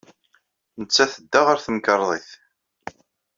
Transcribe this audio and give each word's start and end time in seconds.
Nettat 0.81 1.11
tedda 1.15 1.41
ɣer 1.41 1.57
temkarḍit. 1.65 2.29